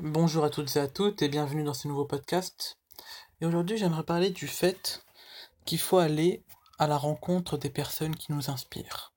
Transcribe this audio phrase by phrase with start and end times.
[0.00, 2.78] Bonjour à toutes et à toutes et bienvenue dans ce nouveau podcast.
[3.40, 5.04] Et aujourd'hui j'aimerais parler du fait
[5.64, 6.42] qu'il faut aller
[6.80, 9.12] à la rencontre des personnes qui nous inspirent.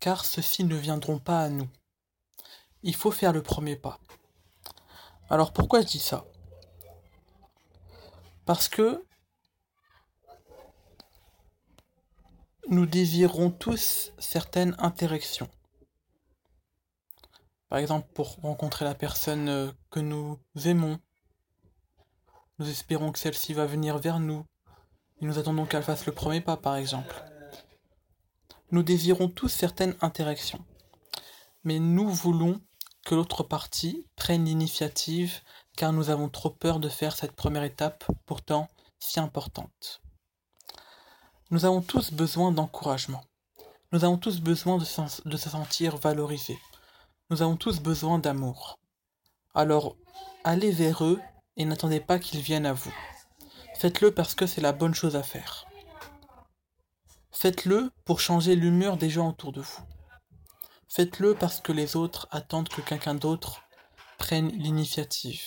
[0.00, 1.68] Car ceux-ci ne viendront pas à nous.
[2.82, 4.00] Il faut faire le premier pas.
[5.28, 6.24] Alors pourquoi je dis ça?
[8.46, 9.06] Parce que
[12.68, 15.48] nous désirons tous certaines interactions.
[17.70, 20.98] Par exemple, pour rencontrer la personne euh, que nous aimons,
[22.58, 24.44] nous espérons que celle-ci va venir vers nous.
[25.20, 27.22] Et nous attendons qu'elle fasse le premier pas, par exemple.
[28.72, 30.64] Nous désirons tous certaines interactions.
[31.62, 32.60] Mais nous voulons
[33.04, 35.40] que l'autre partie prenne l'initiative
[35.76, 40.02] car nous avons trop peur de faire cette première étape pourtant si importante.
[41.50, 43.22] Nous avons tous besoin d'encouragement.
[43.92, 44.84] Nous avons tous besoin de,
[45.28, 46.58] de se sentir valorisés.
[47.30, 48.80] Nous avons tous besoin d'amour.
[49.54, 49.96] Alors,
[50.42, 51.20] allez vers eux
[51.56, 52.92] et n'attendez pas qu'ils viennent à vous.
[53.78, 55.64] Faites-le parce que c'est la bonne chose à faire.
[57.30, 59.82] Faites-le pour changer l'humeur des gens autour de vous.
[60.88, 63.62] Faites-le parce que les autres attendent que quelqu'un d'autre
[64.18, 65.44] prenne l'initiative.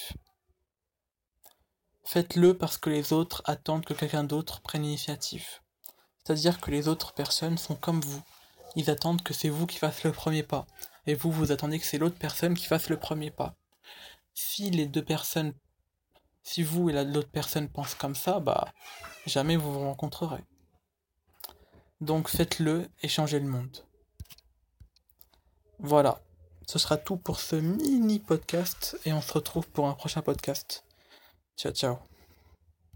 [2.06, 5.46] Faites-le parce que les autres attendent que quelqu'un d'autre prenne l'initiative.
[6.24, 8.24] C'est-à-dire que les autres personnes sont comme vous.
[8.78, 10.66] Ils attendent que c'est vous qui fassiez le premier pas
[11.06, 13.56] et vous, vous attendez que c'est l'autre personne qui fasse le premier pas.
[14.34, 15.54] Si les deux personnes,
[16.42, 18.68] si vous et l'autre personne pensent comme ça, bah,
[19.26, 20.44] jamais vous vous rencontrerez.
[22.02, 23.78] Donc faites-le et changez le monde.
[25.80, 26.22] Voilà,
[26.68, 30.86] ce sera tout pour ce mini podcast et on se retrouve pour un prochain podcast.
[31.58, 32.13] Ciao ciao.